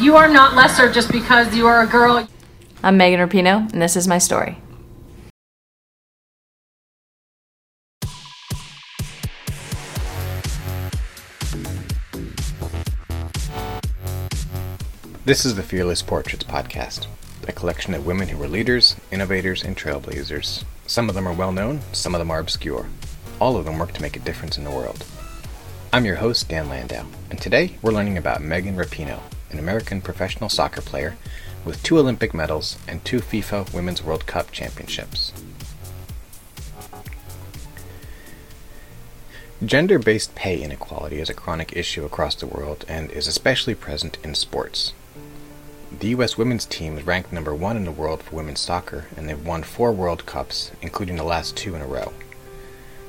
[0.00, 2.26] You are not lesser just because you are a girl.
[2.82, 4.56] I'm Megan Rapinoe, and this is my story.
[15.26, 17.06] This is the Fearless Portraits podcast,
[17.46, 20.64] a collection of women who were leaders, innovators, and trailblazers.
[20.86, 22.88] Some of them are well known, some of them are obscure.
[23.38, 25.04] All of them work to make a difference in the world.
[25.92, 29.20] I'm your host, Dan Landau, and today we're learning about Megan Rapinoe,
[29.50, 31.16] an American professional soccer player
[31.64, 35.32] with two Olympic medals and two FIFA Women's World Cup championships.
[39.64, 44.16] Gender based pay inequality is a chronic issue across the world and is especially present
[44.24, 44.94] in sports.
[45.98, 46.38] The U.S.
[46.38, 49.62] women's team is ranked number one in the world for women's soccer, and they've won
[49.62, 52.12] four World Cups, including the last two in a row.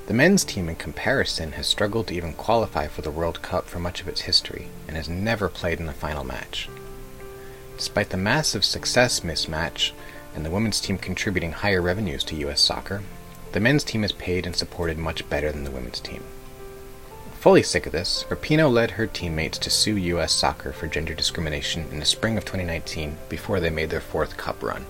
[0.07, 3.79] The men's team, in comparison, has struggled to even qualify for the World Cup for
[3.79, 6.67] much of its history, and has never played in a final match.
[7.77, 9.91] Despite the massive success mismatch,
[10.35, 12.61] and the women's team contributing higher revenues to U.S.
[12.61, 13.03] soccer,
[13.51, 16.23] the men's team is paid and supported much better than the women's team.
[17.39, 20.31] Fully sick of this, Rapinoe led her teammates to sue U.S.
[20.31, 24.61] Soccer for gender discrimination in the spring of 2019 before they made their fourth cup
[24.61, 24.85] run.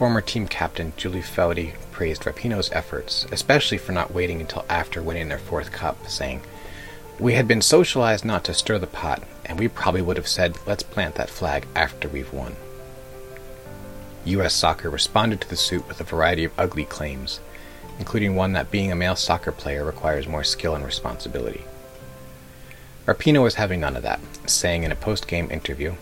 [0.00, 5.28] Former team captain Julie Foudy praised Rapinoe's efforts, especially for not waiting until after winning
[5.28, 6.40] their fourth cup, saying,
[7.18, 10.56] We had been socialized not to stir the pot, and we probably would have said,
[10.66, 12.56] Let's plant that flag after we've won.
[14.24, 14.54] U.S.
[14.54, 17.40] Soccer responded to the suit with a variety of ugly claims,
[17.98, 21.64] including one that being a male soccer player requires more skill and responsibility.
[23.04, 25.94] Rapinoe was having none of that, saying in a post game interview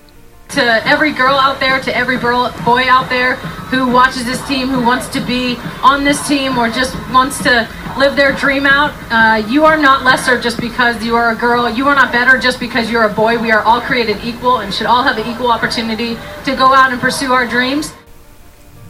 [0.50, 3.36] To every girl out there, to every boy out there
[3.70, 7.68] who watches this team, who wants to be on this team or just wants to
[7.98, 11.68] live their dream out, uh, you are not lesser just because you are a girl.
[11.68, 13.38] You are not better just because you're a boy.
[13.38, 16.92] We are all created equal and should all have the equal opportunity to go out
[16.92, 17.92] and pursue our dreams.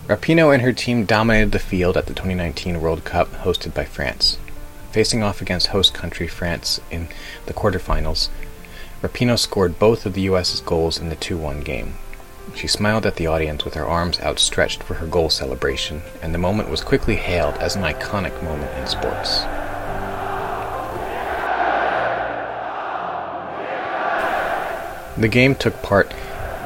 [0.06, 4.38] Rapinoe and her team dominated the field at the 2019 World Cup hosted by France.
[4.92, 7.08] Facing off against host country France in
[7.46, 8.28] the quarterfinals,
[9.00, 11.94] Rapinoe scored both of the U.S.'s goals in the 2 1 game.
[12.56, 16.38] She smiled at the audience with her arms outstretched for her goal celebration, and the
[16.38, 19.42] moment was quickly hailed as an iconic moment in sports.
[25.16, 26.12] The game took part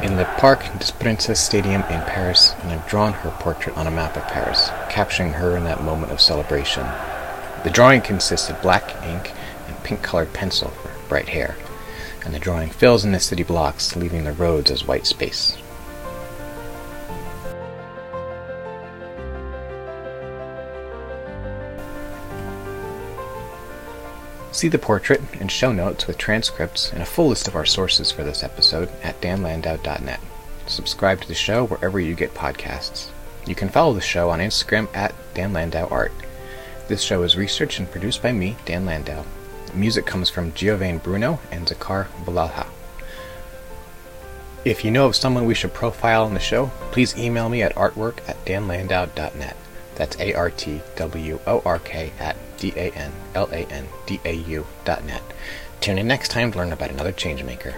[0.03, 3.91] in the Parc des Princes Stadium in Paris, and I've drawn her portrait on a
[3.91, 6.87] map of Paris, capturing her in that moment of celebration.
[7.64, 9.32] The drawing consists of black ink
[9.69, 11.56] and pink colored pencil for bright hair,
[12.25, 15.56] and the drawing fills in the city blocks, leaving the roads as white space.
[24.53, 28.12] See the portrait and show notes with transcripts and a full list of our sources
[28.12, 30.21] for this episode at danlandau.net.
[30.66, 33.09] Subscribe to the show wherever you get podcasts.
[33.47, 36.12] You can follow the show on Instagram at danlandauart.
[36.87, 39.25] This show is researched and produced by me, Dan Landau.
[39.75, 42.66] Music comes from Giovanni Bruno and Zakar Balalha.
[44.65, 47.75] If you know of someone we should profile on the show, please email me at
[47.75, 49.56] artwork at danlandau.net.
[49.94, 53.88] That's A R T W O R K at D A N L A N
[54.06, 55.22] D A U dot net.
[55.81, 57.75] Tune in next time to learn about another changemaker.